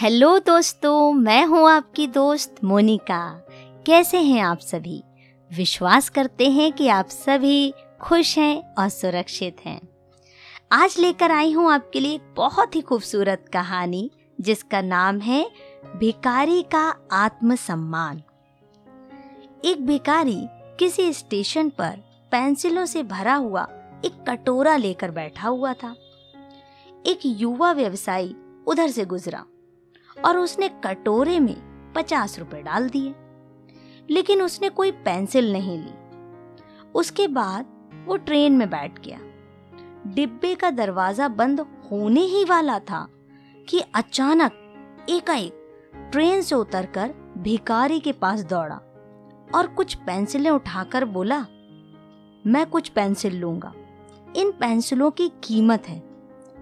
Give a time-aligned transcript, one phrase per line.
[0.00, 3.46] Hello दोस्तों, मैं हूँ आपकी दोस्त मोनिका।
[3.86, 5.02] कैसे हैं आप सभी?
[5.56, 9.80] विश्वास करते हैं कि आप सभी खुश हैं और सुरक्षित हैं।
[10.72, 15.50] आज लेकर आई हूँ आपके लिए बहुत ही खूबसूरत कहानी, जिसका नाम है
[15.96, 18.22] भिकारी का आत्मसम्मान।
[19.64, 20.40] एक भिकारी
[20.78, 21.98] किसी स्टेशन पर
[22.30, 23.68] पेंसिलों से भरा हुआ
[24.04, 25.96] एक कटोरा लेकर बैठा हुआ था।
[27.06, 28.36] एक युवा व्यवसायी
[28.66, 29.44] उधर से गुजरा।
[30.24, 33.14] और उसने कटोरे में पचास रुपए डाल दिए।
[34.10, 35.92] लेकिन उसने कोई पेंसिल नहीं ली।
[36.94, 37.66] उसके बाद
[38.06, 39.18] वो ट्रेन में बैठ गया।
[40.06, 43.08] डिब्बे का दरवाज़ा बंद होने ही वाला था
[43.68, 44.52] कि अचानक
[45.10, 45.62] एकाएक
[46.12, 48.80] ट्रेन से उतरकर भिकारी के पास दौड़ा
[49.54, 51.46] और कुछ पेंसिलें उठाकर बोला,
[52.46, 53.72] मैं कुछ पेंसिल लूँगा।
[54.36, 56.02] इन पेंसिलों की कीमत है।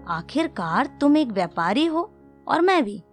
[0.07, 2.11] आखिरकार तुम एक व्यापारी हो
[2.47, 3.03] और मैं भी।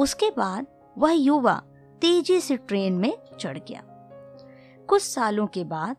[0.00, 1.54] उसके बाद वह युवा
[2.02, 3.82] तेज़ी से ट्रेन में चढ़ गया।
[4.88, 5.96] कुछ सालों के बाद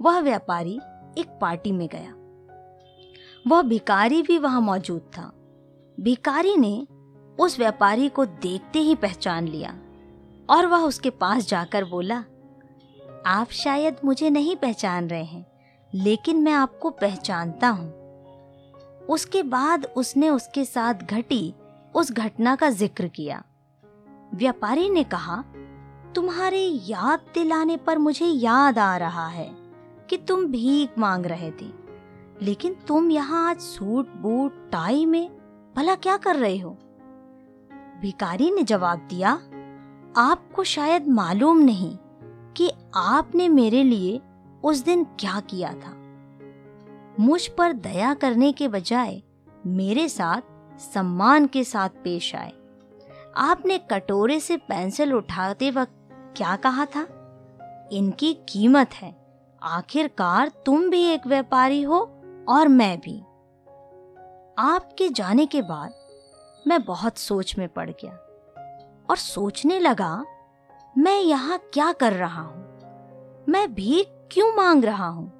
[0.00, 0.74] वह व्यापारी
[1.18, 2.14] एक पार्टी में गया।
[3.46, 5.30] वह भिकारी भी वहाँ मौजूद था।
[5.98, 6.86] भिकारी ने
[7.38, 9.70] उस व्यापारी को देखते ही पहचान लिया
[10.48, 12.24] और वह उसके पास जाकर बोला,
[13.26, 15.46] आप शायद मुझे नहीं पहचान रहे हैं,
[15.92, 17.92] लेकिन मैं आपको पहचानता हूँ।
[19.08, 21.54] उसके बाद उसने उसके साथ घटी
[21.94, 23.42] उस घटना का ज़िक्र किया।
[24.32, 25.42] व्यापारी ने कहा,
[26.14, 29.48] तुम्हारे याद दिलाने पर मुझे याद आ रहा है
[30.10, 31.70] कि तुम भीख मांग रहे थे,
[32.42, 35.28] लेकिन तुम यहाँ आज सूट, बूट, टाई में
[35.76, 36.70] भला क्या कर रहे हो?
[38.00, 39.30] भिकारी ने जवाब दिया,
[40.16, 41.96] आपको शायद मालूम नहीं
[42.56, 44.20] कि आपने मेरे लिए
[44.64, 45.94] उस दिन क्या किया था।
[47.20, 49.22] मुझ पर दया करने के बजाय
[49.66, 52.52] मेरे साथ सम्मान के साथ पेश आए।
[53.36, 55.92] आपने कटोरे से पेंसिल उठाते वक्त
[56.36, 57.06] क्या कहा था?
[57.92, 59.14] इनकी कीमत है।
[59.62, 61.98] आखिरकार तुम भी एक व्यापारी हो
[62.48, 63.18] और मैं भी।
[64.58, 65.94] आपके जाने के बाद
[66.66, 68.12] मैं बहुत सोच में पड़ गया
[69.10, 70.24] और सोचने लगा,
[70.98, 72.64] मैं यहाँ क्या कर रहा हूँ?
[73.48, 75.32] मैं भीख क्यों मांग रहा हूँ?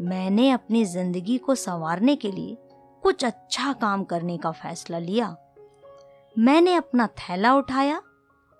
[0.00, 2.56] मैंने अपनी ज़िंदगी को संवारने के लिए
[3.02, 5.36] कुछ अच्छा काम करने का फैसला लिया।
[6.36, 8.00] मैंने अपना थैला उठाया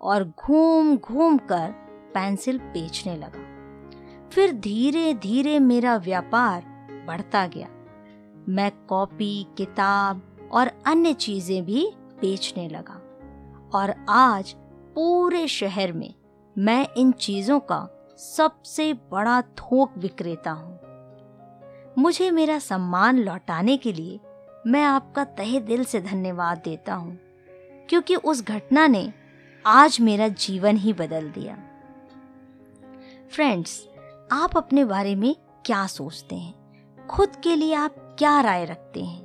[0.00, 1.70] और घूम घूम कर
[2.14, 6.62] पेंसिल बेचने लगा। फिर धीरे धीरे मेरा व्यापार
[7.08, 7.68] बढ़ता गया।
[8.48, 11.86] मैं कॉपी, किताब और अन्य चीज़ें भी
[12.20, 13.00] बेचने लगा
[13.74, 14.54] और आज
[14.94, 16.14] पूरे शहर में
[16.56, 20.78] मैं इन चीज़ों का सबसे बड़ा थोक विक्रेता हूँ।
[21.98, 24.20] मुझे मेरा सम्मान लौटाने के लिए
[24.66, 27.18] मैं आपका तहे दिल से धन्यवाद देता हूँ।
[27.88, 29.12] क्योंकि उस घटना ने
[29.66, 31.58] आज मेरा जीवन ही बदल दिया।
[33.30, 33.88] फ्रेंड्स
[34.32, 36.54] आप अपने बारे में क्या सोचते हैं?
[37.06, 39.24] खुद के लिए आप क्या राय रखते हैं?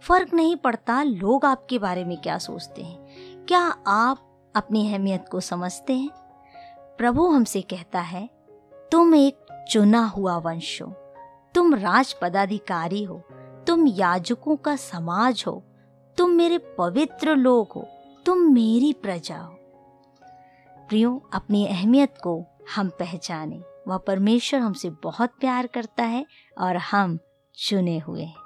[0.00, 3.06] फ़र्क नहीं पड़ता लोग आपके बारे में क्या सोचते हैं।
[3.46, 6.10] क्या आप अपनी अहमियत को समझते हैं?
[6.98, 8.30] प्रभु हमसे कहता है,
[8.92, 10.94] तुम एक चुना हुआ वंश हो।
[11.54, 13.22] तुम राज पदाधिकारी हो।
[13.66, 15.62] तुम याजकों का समाज हो।
[16.20, 17.86] तुम मेरे पवित्र लोग हो,
[18.26, 19.54] तुम मेरी प्रजा हो।
[20.88, 22.44] प्रियो, अपनी अहमियत को
[22.74, 26.24] हम पहचाने। वह परमेश्वर हमसे बहुत प्यार करता है
[26.58, 27.18] और हम
[27.58, 28.36] चुने हुए हैं।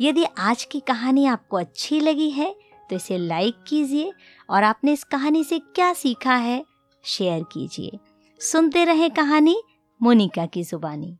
[0.00, 2.50] यदि आज की कहानी आपको अच्छी लगी है
[2.90, 4.12] तो इसे लाइक कीजिए
[4.50, 6.64] और आपने इस कहानी से क्या सीखा है,
[7.04, 7.98] शेयर कीजिए।
[8.40, 9.62] सुनते रहे कहानी
[10.02, 11.16] मोनिका की जुबानी।